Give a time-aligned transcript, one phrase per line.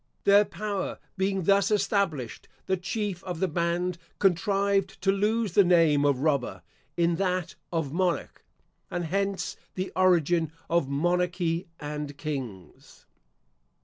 [0.23, 6.05] Their power being thus established, the chief of the band contrived to lose the name
[6.05, 6.63] of Robber
[6.97, 8.43] in that of Monarch;
[8.89, 13.05] and hence the origin of Monarchy and Kings.